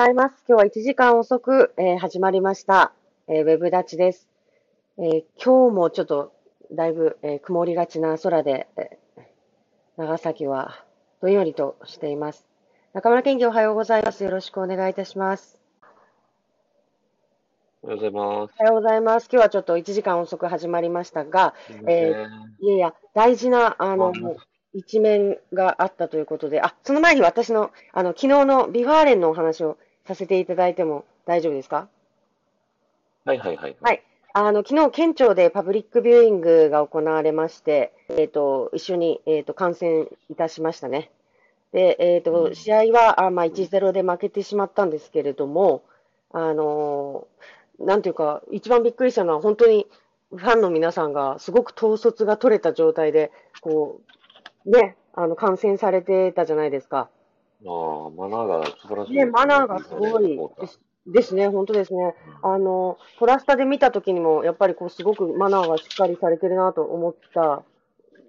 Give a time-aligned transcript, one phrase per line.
[0.00, 0.44] ざいます。
[0.48, 2.94] 今日は1時間遅く、えー始まりました、
[3.28, 4.30] えーウェブ立ちです、
[4.96, 6.32] えー今日もちょっと
[6.72, 9.22] だいぶ、えー曇りがちな空で、えー
[9.98, 10.82] 長崎は
[11.20, 12.46] どんよりとしています。
[12.94, 14.24] 中村県議おはようございます。
[14.24, 15.60] よろしくお願いいたします。
[17.82, 18.54] おはようございます。
[18.58, 19.28] おはようございます。
[19.30, 21.52] 今日はちょっと1時間遅く始まりましたが、
[21.86, 22.26] え
[22.60, 24.14] いやいや、大事な、あの、
[24.72, 29.76] 一面があったということで、あ、その前に私の、あの、昨日の Vファーレンのお話を
[30.06, 31.88] させていただいても大丈夫ですか？
[33.24, 33.76] はいはいはい。
[33.80, 34.02] はい。
[34.32, 41.10] あの、昨日、県庁でパブリックビューイングが行われまして、えっ、と、一緒に、えっ、と、観戦いたしましたね。
[41.72, 45.82] で、えっ、うと、ん試合は、あまあ、1-0で負けてしまったんですけれども、
[46.32, 49.86] あのーなんていうか、一番びっくりしたのは、本当に
[50.30, 54.00] ファンの皆さんが、すごく統率が取れた状態で、こ
[54.66, 57.08] う、ね、あの、観戦されてたじゃないですか。
[57.66, 62.14] ああ、マナーが素晴らしいね、マナーがすごいですですね、本当ですね。
[62.42, 67.62] あの、トラスタで見た時にも、やっぱりこう、すごくマナーがしっかりされてるなと思った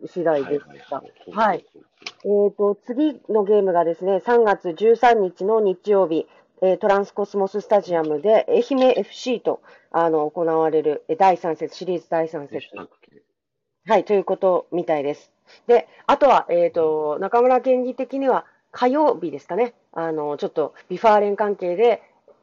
[0.07, 1.03] 次第でした。
[1.31, 1.65] はい。
[2.23, 6.27] えっと、次のゲームがですね、3月13日の日曜日、
[6.61, 9.61] えートランスコスモススタジアムで、愛媛 FC と、
[9.91, 12.67] あの、行われるえー第3節、シリーズ第3節。
[13.87, 15.31] はい、ということみたいです。
[15.67, 19.73] で、あとは、えっ、と、中村県議的には火曜日ですかね。
[19.91, 22.01] あの、ちょっと Vファーレン関係で、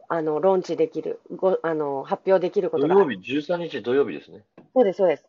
[0.08, 2.94] あの、ローンチできる、ご、あの、発表できることが。
[2.94, 4.44] 土曜日、13日土曜日ですね。
[4.74, 5.24] そうです、そうです。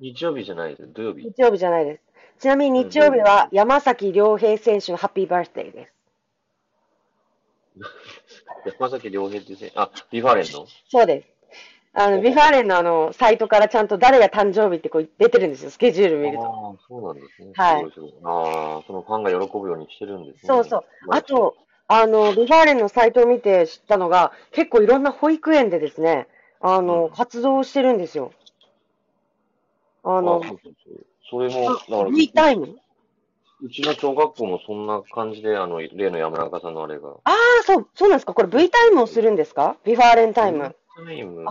[0.00, 0.92] 日曜日じゃないです。
[0.92, 1.24] 土曜日。
[1.24, 2.02] 日曜日じゃないです。
[2.40, 5.94] ちなみに日曜日は山崎良平選手のハッピーバースデーです。
[8.78, 10.66] 山崎良平って選手あ、 Vファーレンの？
[10.88, 11.31] そうです。
[11.94, 16.44] あの、 Vファーレンのあの、サイトからちゃんと誰が誕生日ってこう出てるんですよ、スケジュール見ると。
[16.44, 16.50] ああ、
[16.88, 17.52] そうなんですね。
[17.54, 17.84] はい。
[18.24, 20.40] ああ、そのファンが喜ぶようにしてるんですね。
[20.44, 20.84] そうそう。
[21.10, 21.54] あと、
[21.88, 26.28] あの、 Vファーレンのサイトを見て知ったのが、結構いろんな保育園でですね、
[26.60, 28.32] あの、うん活動をしてるんですよ。
[30.04, 30.72] ああのそう、そう
[31.30, 31.48] そう。
[31.50, 32.76] それも、だから、V タイム？
[33.60, 37.10] うちの小学校もそんな感じで、あの、例の山中さんのあれが。
[37.10, 37.32] ああ、
[37.64, 38.32] そう、そうなんですか？
[38.34, 39.76] これ V タイムをするんですか？
[39.84, 40.74] Vファーレンタイム。
[40.96, 41.44] タイム、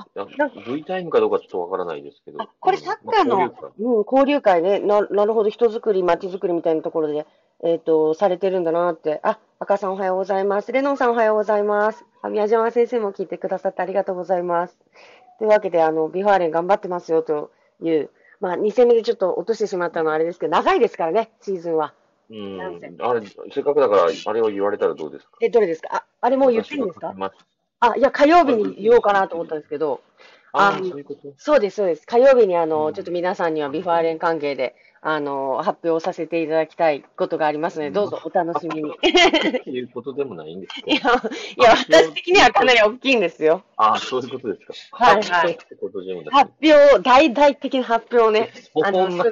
[0.67, 2.41] V タイムかどうかちょっとわからないですけど。
[2.41, 4.79] あこれサッカーのまあ交流会うん、交流会ね。
[4.79, 5.49] な、なるほど。
[5.49, 7.25] 人づくり、街づくりみたいなところで、
[7.63, 9.19] えっ、と、されてるんだなって。
[9.23, 10.71] あ、赤さんおはようございます。
[10.71, 12.05] レノンさんおはようございます。
[12.21, 14.77] あ、宮島先生も聞いてくださってありがとうございます。
[15.39, 18.09] というわけで、あの、 Vファーレン頑張ってますよという、
[18.39, 21.93] まあ、2戦目でちょっと落としてしまったのはあれですけど、長いですからね、シーズンは。
[22.31, 22.61] うん。
[23.01, 23.21] あれ、
[23.51, 25.31] せっかくだから、あれを言われたらどうですか？
[25.41, 25.89] え、どれですか？
[25.97, 27.13] あ、あれもう言っていいんですか？
[27.81, 30.01] あ、いや、火曜日に言おうかなと思ったんですけど、
[30.53, 31.33] あそういうこと？
[31.37, 32.05] そうです、そうです。
[32.05, 38.91] 火曜日にあの、うんちょっと皆さんには Vファーレン関係で、あの、発表させていただきたいことがありますので、うんどうぞお楽しみに。
[39.65, 41.21] いうことでもないんですいや、か
[41.57, 43.63] いや、私的にはかなり大きいんですよ。
[43.77, 45.05] ああ、そういうことですか。
[45.05, 45.57] はいはい
[46.29, 48.51] 発表、大々的な発表ね。
[48.53, 49.07] そあの。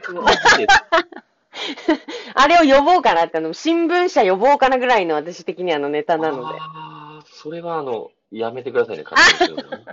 [2.36, 6.58] あれを呼ぼうかなって、あの、新聞社呼ぼうかなぐらいの私的にはあのネタなので。
[6.60, 9.86] ああ、それはあの、やめてくださいね、勝手にするのね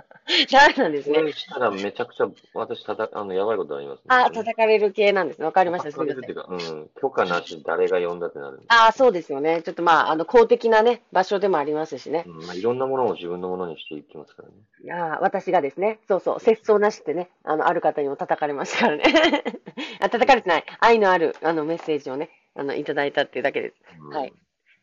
[0.51, 1.15] ダメなんですね。
[1.15, 4.03] それしたらめちゃくちゃ、私たた、あの、やばいことありますね。
[4.09, 5.45] あ、叩かれる系なんですね。
[5.45, 5.91] わかりました。
[5.91, 6.57] すみません叩かれるって。
[6.57, 8.61] いうか、うん、許可なし誰が呼んだってなる。
[8.67, 9.61] あ、そうですよね。
[9.63, 12.25] ちょっとまあ、あの、公的なね、場所でもありますしね。
[12.27, 14.55] うんまあ、いろんなものを自分のものにしていきますからね。
[14.83, 19.03] いやー私がですね、そうそう、節操なしってね、あの、ある方にも叩かれましたからね。
[19.99, 20.65] あ、叩かれてない。
[20.79, 23.75] 愛のある、あの、メッセージをね、あの、いただいたっていうだけです。
[23.99, 24.33] うんはい。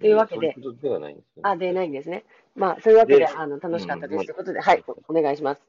[0.05, 1.51] というわけでではないんですよね。
[1.51, 2.25] あ、でないんですね。
[2.55, 4.27] まあ、そういうわけで、であの、楽しかったでうんす。
[4.27, 5.63] ということで、はい、おお願いします。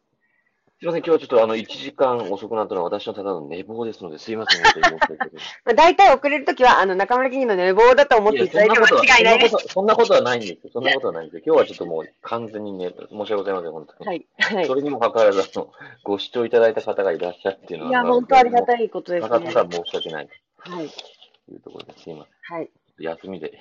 [0.78, 5.30] すいません、今日はちょっとあの、1時間遅くなったのは私のただの寝坊ですので、すいません、本当に申し訳ない
[5.64, 9.56] まあ、大体遅れるときは、あの、中村議員の寝坊だと思っていただいても間違いないです。
[9.70, 10.70] そんなことはないんですよ。
[10.74, 11.44] そんなことはないんですよ。
[11.46, 14.08] 今日はちょっともう完全にね、申し訳ございません、本当に。
[14.08, 14.66] はい、はい。
[14.66, 15.72] それにもかかわらず、あの、
[16.04, 18.86] ご視聴いただいた方がいらっしゃるっていうのは、いや、本当ありがたい。
[18.86, 19.30] いことですね。
[19.30, 22.58] ただただ申し訳ないはい、というところですいません。
[22.58, 22.70] はい、
[23.00, 23.58] 休みで。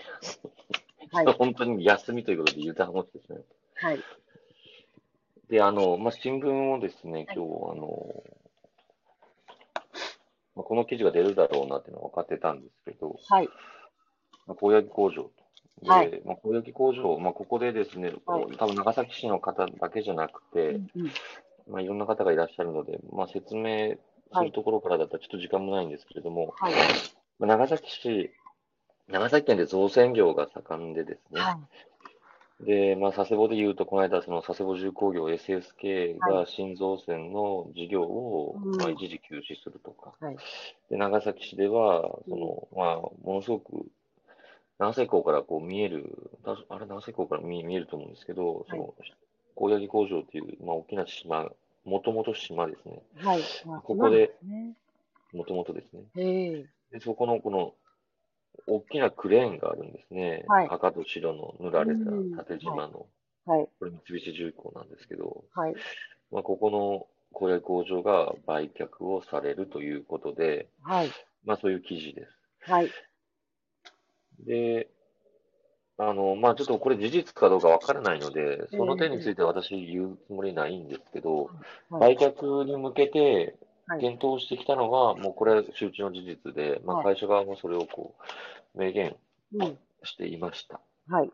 [1.12, 3.40] はい、 本当に休みということで油断をしてですね。
[3.74, 3.98] はい。
[5.48, 8.24] で、あの、まあ、新聞をですね、今日、あの、
[10.56, 13.48] まあ、この記事が出るだろうなっていうのは分かってたんですけど、はい、
[14.46, 15.30] まあ、高焼工場と。
[15.82, 21.10] で、はいまあ、高焼工場、まあ、ここでですね、はい多分長崎市の方だけじゃなくて、うんうん
[21.68, 23.96] まあ、いろんな方がいらっしゃるので、まあ、説明
[24.32, 26.74] するところからだったらちょっと時間もないんですけれども、はい、
[27.38, 28.30] まあ、長崎市、
[29.08, 31.58] 長崎県で造船業が盛んでですね、は
[32.60, 38.76] い、で、まあ、佐世保で言うと、この間、その佐世保重工業 SSK はが新造船の事業を、うん。
[38.76, 40.36] まあ、一時休止するとか、はい。
[40.90, 43.86] で、長崎市では、その、まあ、ものすごく、
[44.78, 48.94] 長瀬港からこう見える、たあれ長瀬港から見見えると思うんですけど、その、
[49.54, 51.50] 高柳工場っていう、まあ、大きな島、
[51.84, 53.02] もともと島ですね。
[53.16, 53.42] はい。
[53.82, 54.32] ここで
[55.32, 56.02] もともとですね。
[56.16, 56.64] え。
[56.92, 57.74] で、そこのこの、
[58.66, 60.44] 大きなクレーンがあるんですね。
[60.48, 63.06] はい赤と白の塗られうんた縦縞の、
[63.46, 63.68] はい。
[63.78, 65.74] これ三菱重工なんですけど、はい。
[66.30, 71.10] まあ、ここの高柳工場が売却をされるということで、はい。
[71.44, 72.70] まあそういう記事です。
[72.70, 72.90] はい。
[74.46, 74.88] で、
[75.98, 81.50] あの、まあちょっとこれ事実かどうかわからないので、その点については私言うつもりないんですけど、
[81.90, 82.16] はい。
[82.16, 83.54] 売却に向けてはい
[84.00, 88.14] 検討してきたのは、もうこれは周知の事実で、まあはい会社側もそれをこ
[88.74, 89.16] う、明言
[89.54, 89.78] うん。
[90.04, 90.80] していました。
[91.08, 91.30] はい。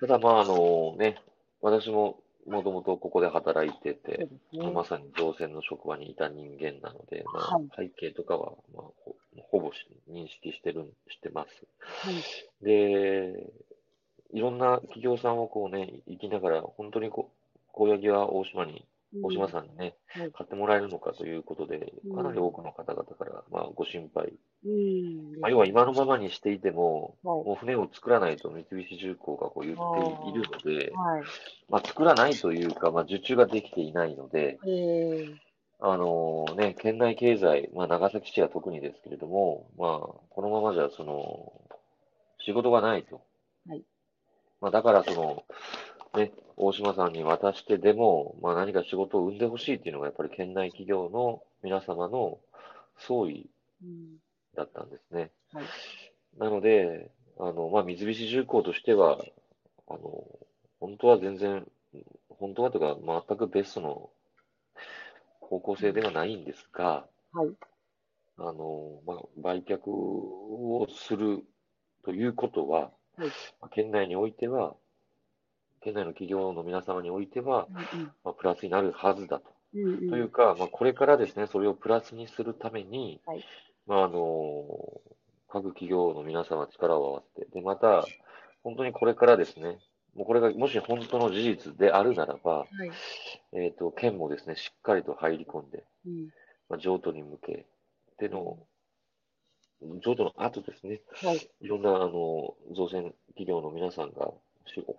[0.00, 1.20] ただまああのね、
[1.60, 4.70] 私ももともとここで働いてて、ね。
[4.70, 9.16] まさに造船の職場にいた人間なので、まあはい背景とかは、まあ、ほ
[9.50, 11.48] ほぼし認識してるん、してます。
[11.78, 12.64] はい。
[12.64, 13.52] で、
[14.32, 18.84] いろんな企業さんをこうね、行きながら、本当にこう、高柳は大島に、
[19.22, 24.34] 大島さんにね、はい買ってもらえるのかということでう、んかなり多くの方々から、まあ、ご心配。
[24.64, 25.40] うん。
[25.40, 31.22] まあ、要は今のままにしていても、はいもう船を作らないと三菱重工がこう言っているので、はい。
[31.68, 35.48] まあ、作らないというか、まあ、受注ができていないので、ええ。
[35.80, 39.88] あのね、県内経済、まあ、長崎市は特にですけれども、まあ、
[40.30, 41.52] このままじゃ、その、
[42.44, 43.22] 仕事がないと。
[43.68, 43.84] はい
[44.60, 45.44] まあ、だから、その、
[46.14, 52.38] ね、大島さんに渡してでも、まあ、何か仕事を生んでほしいっていうのが、やっぱり県内企業の皆様の
[52.98, 53.48] 総意
[53.82, 54.16] うん。
[54.56, 55.30] だったんですね。
[55.52, 55.64] はい。
[56.38, 59.18] なので、あの、まあ、三菱重工としては、
[59.88, 60.24] あの、
[60.80, 61.66] 本当は全然、
[62.28, 64.10] 本当はというか、全くベストの
[65.40, 67.50] 方向性ではないんですが、はい。
[68.38, 71.44] あの、まあ、売却をする
[72.04, 73.28] ということは、はい
[73.60, 74.76] まあ県内においては、
[75.80, 77.68] 県内の企業の皆様においては、
[78.24, 79.44] まあ、プラスになるはずだと。
[79.74, 79.84] うん。
[79.84, 80.10] うん。
[80.10, 83.44] というか、まあ、これからですね、それをプラスにするために、はい
[83.86, 84.64] まあ、あの、
[85.48, 88.04] 各企業の皆様力を合わせて、で、また、
[88.62, 89.78] 本当にこれからですね、
[90.14, 92.68] もうこれがもし本当の事実であるならば、はい。
[93.52, 96.28] えっと、県もですね、しっかりと入り込んで、うん。
[96.68, 97.66] まあ、譲渡に向け
[98.18, 98.58] ての、
[100.04, 101.50] 譲渡の後ですね、はい。
[101.60, 104.32] いろんな、あの、造船企業の皆さんが、
[104.66, 104.92] しお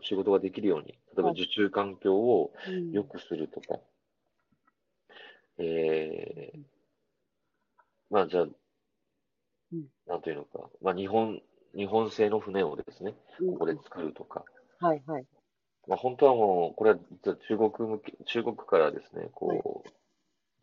[0.00, 1.42] と、仕事ができるように、例えばはい。
[1.42, 2.92] 受注環境をうん。
[2.92, 3.78] 良くするとか、
[5.58, 6.60] えー、
[8.10, 9.86] まあじゃあ、うん。
[10.06, 11.40] なんというのか、まあ日本、
[11.76, 13.52] 日本製の船をですね、うん。
[13.52, 14.44] ここで作るとか、
[14.80, 15.02] はい。
[15.06, 15.26] はい。
[15.86, 19.90] まあ本当はもう、これは実は中国向け、中国からですね、こう、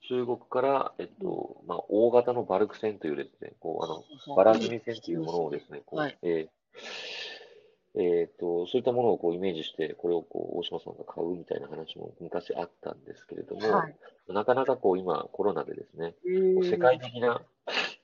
[0.07, 6.17] 中国から、えっと、まあ大型のバルク船というですね、こう、あの、バラ積み船というものをですね、こう、はい。
[6.21, 6.57] えー
[7.99, 13.95] えーと、そういったものをこうイメージして、これをこう大島さんが買うみたいな話も昔あったんですけれども、はい
[14.29, 16.69] なかなかこう今、コロナでですね、うん。
[16.69, 17.41] 世界的な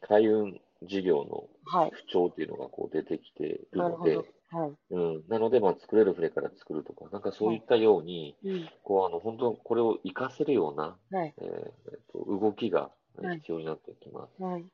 [0.01, 1.92] 海運事業のはい。
[1.92, 4.25] 不調っていうのがこう出てきているので、なるほど。
[4.63, 4.74] はい。
[4.92, 8.69] うん、なので、まあ、作れる船から作るとか、なんかそういったように、うん。
[8.84, 11.34] こう、あの、本当、これを活かせるような、はい。
[11.38, 11.72] えー
[12.12, 12.92] と動きが
[13.22, 14.42] 必要になってきます。
[14.42, 14.66] はい。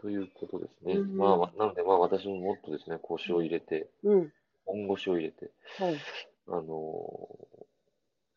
[0.00, 0.94] ということですね。
[0.94, 4.32] うんまあ、なので、まあ、私ももっとですね、腰を入れて、うん。
[4.64, 5.96] 本腰を入れて、はい。
[6.48, 6.64] あのー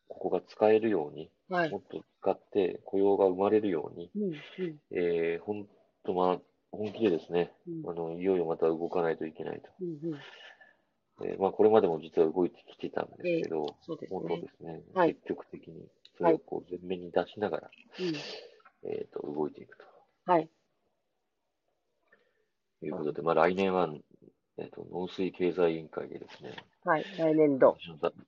[0.06, 1.78] ここが使えるように、はいも。
[1.78, 4.22] っと使って雇用が生まれるように、うん。
[4.22, 4.78] うん。
[4.92, 5.66] えー、本
[6.06, 6.38] 当、まあ、
[6.70, 9.68] 本気でですね、うんあの、いよいよまた動かないといけないと。
[9.80, 11.26] うん。
[11.26, 14.48] えーまあ、これまでも実は動いてきてたんですけど、そうです本当ねで。
[14.56, 18.90] すね、はい積極的にそれをこう前面に出しながら、うん。
[18.90, 19.84] えっ、と、動いていくと
[20.26, 20.48] はい。
[22.84, 23.88] いうことで、まあ、来年は、
[24.58, 27.04] えっ、と、農水経済委員会でですね、はい。
[27.18, 27.76] 来年度。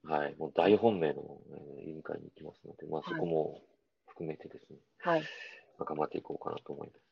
[0.04, 3.60] はい、もう大本命の、えー委員会に行きますので、まあ、はいそこも
[4.08, 5.20] 含めてですね、はい。
[5.20, 5.26] ま
[5.80, 7.06] あ頑張っていこうかなと思います。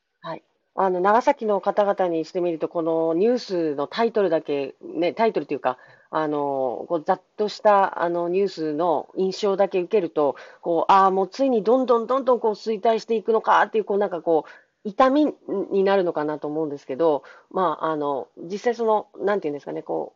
[0.77, 5.79] あの、長崎の方々にしてみると、このニュースのタイトルだけ、ね、タイトルというか、
[6.11, 14.51] あの、こうざっとしたあのニュースの印象だけ受けると、こう、ああ、もうついにどんどんどんどんこう衰退していくのかっていう、こうなんかこう、
[14.85, 15.35] 痛み
[15.71, 20.15] になるのかなと思うんですけど、まあ、あの、実際その、なんていうんですかね、こ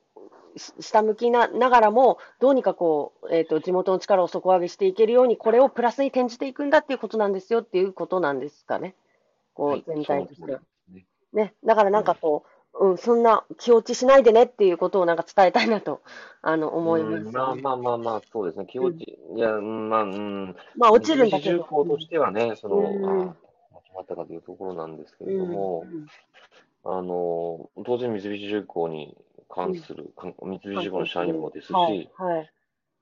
[0.54, 8.94] う、し下向きなながらも、どうにかこう、えっと、地元の力を底上げしていけるように、これをプラスに転じていくんだっていうことなんですよっていうことなんですかね。
[9.54, 10.60] こう、はい全体としてその通
[10.90, 10.94] り。
[10.94, 11.42] ですね。
[11.44, 12.44] ね、だからなんかこ
[12.74, 16.02] う、うん、そんな気落ちしないでねっていうことをなんか伝えたいなと、
[16.42, 21.64] あの、思います、うんまあまあまあまあ、そうですね、気持ち、いや、うんまあ、うん、まあ落ちるんだけど。
[21.64, 23.36] としてはね、その、うん
[23.98, 26.06] あったかというところなんですけれども、うん
[26.84, 29.16] あの、当然三菱重工に
[29.48, 32.10] 関する、かん三菱重工の社員もですし、はい。
[32.16, 32.50] はい。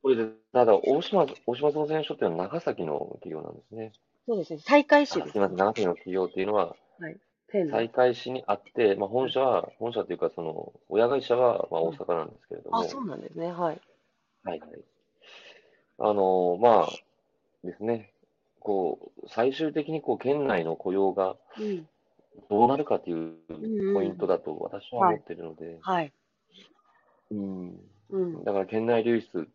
[0.03, 3.93] これで、ただ、大島、大島造船所っていうのは長崎の企業なんですね。
[4.27, 4.59] そうですね。
[4.61, 6.75] 再開市ですあすみません、長崎の企業っていうのは、
[7.49, 13.53] 天再開市にあって、まあ、本社は、本社というか、その、親会社は、まあ、大阪なんですけれども、あ、そうなんですね。
[13.53, 13.81] はい。
[14.43, 14.71] はいはい。
[15.99, 16.89] あの、まあ、
[17.63, 18.13] ですね、
[18.67, 21.89] こう、最終的にこう、県内の雇用がうん。
[22.51, 25.79] どうなるかといううんポイントだと私は思っているので。
[28.45, 29.49] だから県内流出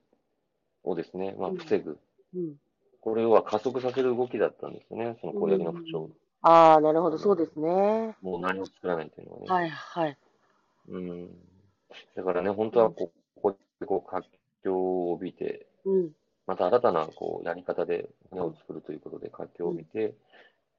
[0.84, 2.00] をですね、まあ、うん防ぐ。
[2.36, 2.56] うん。
[3.02, 6.10] これは加速させる動きだったんですよね、その小柳の不調。
[6.42, 7.20] ああ、なるほど。
[7.20, 8.16] そうですね。
[8.22, 9.46] もう何も作らないっていうのはね。
[9.48, 9.70] はい。
[9.70, 10.18] はい。
[10.88, 11.30] うん。
[12.16, 14.28] だからね、本当はこうここでこう活
[14.66, 16.12] 況を帯びて、うん。
[16.52, 20.14] また新たなこうやり方で船を作るということで活況を帯びて、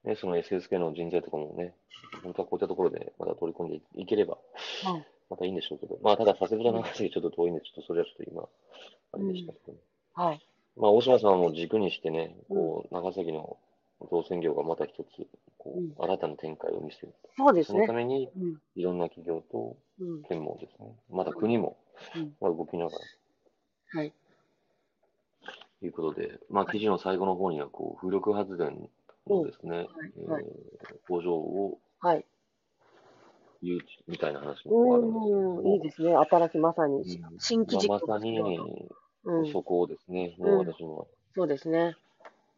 [0.03, 1.73] ね、その SSK の人材とかもね、
[2.21, 4.37] 本当はこういったところでまた取り込んでいければ、
[4.83, 8.43] はいまたいいんでしょうけど、まあただ、佐世保と長崎ちょっと遠いんで、ちょっとそれはちょっと今、
[9.13, 9.73] あれでしたけど、
[10.13, 10.47] はい。
[10.77, 13.57] まあ大島さんはもう軸にしてね、こう、長崎の
[14.11, 15.25] 造船業がまた一つ、
[15.57, 17.13] こうんう、新たな展開を見せる。
[17.35, 17.93] そうですねそのた。
[17.93, 18.57] めに、うん。
[18.75, 20.23] いろんな企業とうん。
[20.23, 21.77] 県もですね、また国も、
[22.15, 22.97] うんまあ動きながら、
[24.01, 24.13] はい。
[25.83, 28.89] ということで、まあ、記事の最後の方には、こう、風力発電
[29.27, 29.85] のですね、
[30.17, 30.45] えーはい
[31.09, 32.25] 工場をはい。
[33.61, 35.75] 誘致みたいな話もあるんですけれど。
[35.75, 36.15] いいですね。
[36.15, 37.05] 新しい、まさにうん、
[37.37, 38.39] 新規実まあ、行まさに、
[39.25, 39.51] うん。
[39.51, 41.97] そこをですね、うんもう私も、そうですね。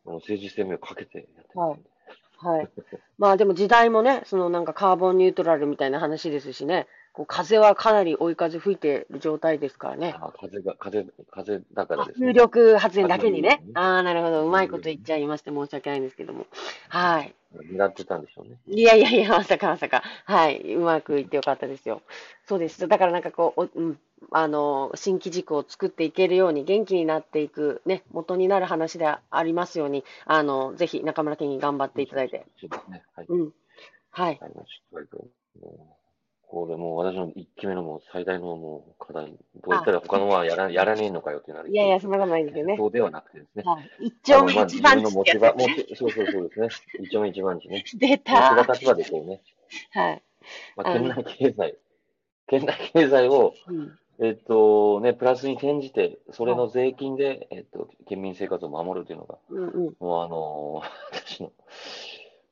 [0.06, 1.90] 政治生命をかけてやってますんで
[2.38, 2.70] はい。
[3.18, 10.14] まあでも時代もね、そのなんかカーボンニュートラルみたいな話ですしね、こう風はかなり追い風吹いてる状態ですからね。
[10.20, 12.28] あ風が、風、風だからですね。
[12.28, 13.68] 風力発電だけにね風。
[13.70, 14.46] 力ああ、なるほど。
[14.46, 16.46] うまいこと言っちゃいまして申し訳ないんですけども。
[16.90, 17.34] はい。
[17.72, 18.58] 狙ってたんでしょうね。
[18.68, 20.04] いやいやいや、まさかまさか。
[20.26, 20.74] はい。
[20.74, 22.02] うまくいってよかったですよ。
[22.46, 22.86] そうです。
[22.86, 24.00] だからなんかこう、おうん、
[24.32, 32.46] あの、新規軸を作っていけるように、元気になっていく、ね、元になる話でありますように、あの、ぜひ中村県に頑張っていただいて。
[32.60, 33.04] そうですね。
[33.16, 33.26] はい。
[33.30, 33.54] うん。
[34.12, 34.40] はい。
[36.56, 39.26] これもう私の一期目のもう最大のもう課題。
[39.26, 41.70] どう言ったら他のはやらやらねえのかよってなる。
[41.70, 42.78] いやいや、そんなことないですよね。
[42.78, 43.64] そうではなくてですね。
[43.66, 43.90] はい。
[44.00, 46.70] 一丁目一番地自分の持ち場、持ちそうそうそうですね。
[47.02, 47.84] 一丁目一番地ね。
[48.00, 48.56] 出持ちた。
[48.56, 49.42] 場立場でこうね。
[49.92, 50.24] はい。
[50.78, 51.78] まあ、県内経済、
[52.48, 54.00] 県内経済を、うん。
[54.20, 59.96] えっと、ね、プラスに転じて、それの税金で、えっと、県民生活を守るというのが、うんうん。
[60.00, 61.52] もうあのー 私の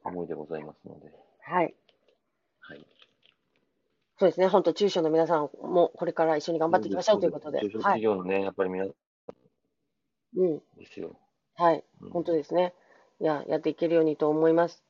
[0.03, 1.73] 思いでございますので、はい。
[2.59, 2.85] はい。
[4.23, 4.47] そうですね。
[4.47, 7.59] 本当、中小の皆さんもこれから一緒に頑張っていきましょうということで。
[7.59, 7.83] 中小はい。
[7.83, 8.91] 企業のね、やっぱり皆さ
[10.37, 10.53] うん。
[10.53, 11.17] んですよ。
[11.55, 11.83] はい。
[12.01, 12.73] うん本当ですね。
[13.19, 14.81] いや、やっていけるようにと思います。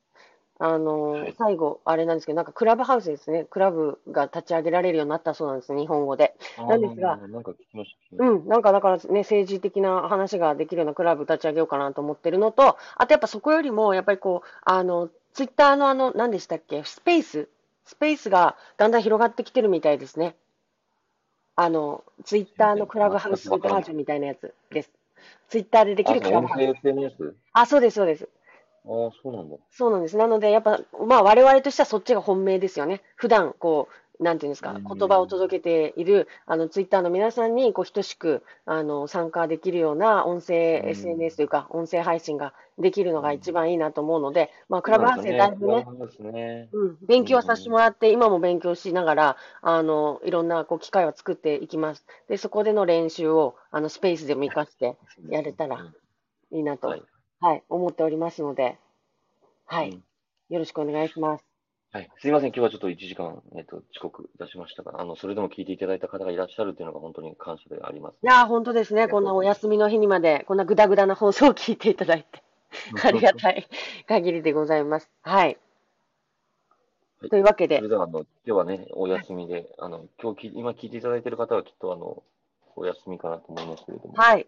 [0.59, 3.45] あのーはい最後、あれなんですけど、なんかクラブハウスですね。
[3.45, 6.35] クラブが立ち上げられるようになったそうなんです、日本語で。
[6.59, 8.23] なんですがなんか聞きました。
[8.23, 17.49] うん、なんかだからね、政治的な話ができるようなクラブ立ち上げようかなと思ってるのと、あとやっぱそこよりも、やっぱりこう、あの、ツイッターのあの、何でしたっけ、スペース、
[17.85, 20.35] スペースがだんだん広がってきてるみたいですね。
[21.55, 24.91] あの、ツイッターのクラブハウスバージョンみたいなやつです。
[25.49, 27.35] ツイッターでできあ、るクラブハウス。
[27.53, 28.27] あ、そうです、そうです。
[28.85, 29.55] ああ、そうなんだ。
[29.71, 30.17] そうなんです。
[30.17, 33.01] なので、やっぱ、まあ、我々としてはそっちが本命ですよね。
[33.15, 34.97] 普段、こう、なんていうんですか、うん。
[34.97, 40.89] 言葉を届けている、あの、ツイッターの皆さんに、こう、等しく、あの、参加できるような音声うん。
[40.89, 45.85] SNS というか、音声配信ができるのが一番いいなと思うので、まあ、クラブハウスでだいぶね
[47.07, 52.05] 勉強はさせてもらって、今も勉強しながら、あの、いろんな、こう、機会を作っていきます。
[52.27, 54.97] で、そこでの練習を、あの、スペースでも活かして
[55.29, 56.57] やれたらうん。
[56.57, 56.97] いいなと、は
[57.41, 58.77] はいい、思っておりますので、
[59.65, 60.03] はい、うん。
[60.49, 61.52] よろしくお願いします。
[61.93, 62.09] はい。
[62.19, 62.50] すいません。
[62.50, 68.15] 今日はちょっと1時間、えっと、遅刻いたしましたが、あの、それでも聞いていただいた方がいらっしゃるというのが本当に感謝であります。
[68.23, 69.07] いやー、本当ですね。
[69.07, 72.41] こんなお休みの日にまで、こんなぐだぐだな放送を聞いていただいて、
[73.07, 73.67] ありがたい
[74.07, 75.12] 限りでございます。
[75.21, 75.45] はい。
[75.45, 75.57] はい
[77.29, 82.21] というわけでそれ、では、あの、今日はね、お休みで、あの、今日き、今聞いていただいている方はきっと、あの、
[82.75, 84.13] お休みかなと思いますけれども。
[84.15, 84.45] はい。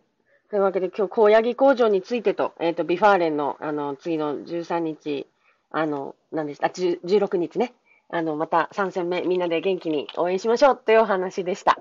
[0.50, 5.26] というわけで、今日、香焼工場についてと、えっ、と、 Vファーレンの、あの、次の13日、
[5.70, 7.74] あの、何でした、あ、10 16日ね。
[8.10, 11.78] あの、また3戦目、みんなで元気に応援しましょうというお話でした。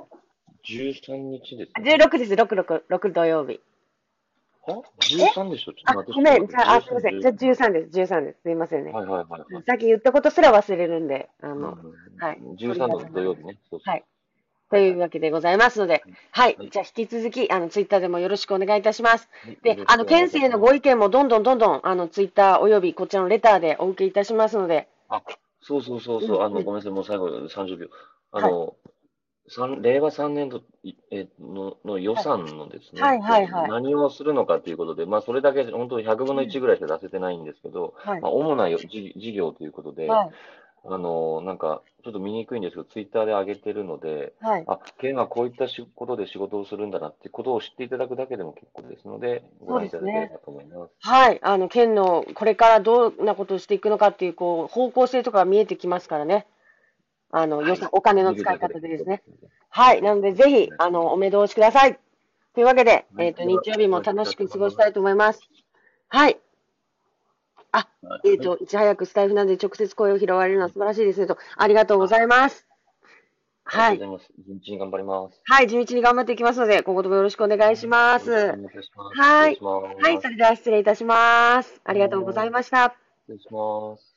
[0.65, 1.95] 13日ですね。
[1.97, 3.61] 16です、6、6、6土曜日。
[4.67, 7.21] あ ?13 でしょちょっあ、と待ってごめん、じゃあ、あすみません。
[7.21, 8.39] じゃあ13 13です、13です。
[8.43, 8.93] すいませんね。
[8.93, 9.65] はいはいはいはい。
[9.67, 13.59] さっき言ったことすら忘れるんで、あの、うんはい13の土曜日ね。
[13.69, 14.05] そうそうはい
[14.75, 16.57] というわけでございますので、はい。
[16.57, 16.71] はい。
[16.71, 19.29] じゃあ引き続き、あの、ツイッターでもよろしくお願いいたします。
[19.43, 19.59] はい。
[19.63, 25.23] で、あの、県政のご意見もどんどんどんどん、あの、ツイッターおよびこちらのレターでお受けいたしますので、あ、
[25.61, 27.89] そうそうそうそう、あの、ごめんなさい、もう最後30秒。
[28.33, 28.75] あの、
[29.49, 30.63] 三令和3年度
[31.39, 33.69] のの予算のですね、はいはいはい。
[33.69, 38.21] 何をするのかということで、まあ、それだけ本当に100分の1ぐらいしか出せてないんですけど、はい。
[38.23, 40.31] まあ、主な事業ということで、はい。
[40.87, 44.65] あの、なんか、ちょっと見にくいんですけど、ツイッターで上げてるので、はい。
[44.67, 50.93] あ、県はこういったしことで仕事をするんだなっていうことを知っていただくだけでも結構ですので、ご覧いただければと思います。
[51.01, 51.41] はい。
[51.43, 56.47] あの、県のこれからどんなことをしていくのかっていう、こう、方向性とかが見えてきますからね。
[57.31, 59.23] あの、予算、お金の使い方でですね。。
[59.71, 60.03] はい。
[60.03, 61.99] なので、ぜひ、あの、お目通しください。
[62.55, 65.41] というわけで、えっ、と、日曜日も楽しく過ごしたいと思います。
[66.09, 66.39] はい。
[67.75, 67.89] あ、
[68.25, 71.39] えっ、と、いち早くスタイフなんで直接声を拾われるのは素晴らしいですねと。
[71.57, 72.67] ありがとうございます。
[73.65, 73.89] はい。
[73.89, 74.63] ありがとうございます。
[74.63, 75.41] 地道に頑張ります。
[75.45, 75.67] はい。
[75.67, 78.31] 地道に頑張っていきますので、今後ともよろしくお願いします。
[78.31, 80.21] はいはい。
[80.23, 81.81] それでは失礼いたします。
[81.85, 82.95] ありがとうございました。
[83.27, 84.14] 失礼します。